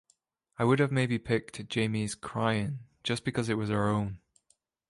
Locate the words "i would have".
0.57-0.91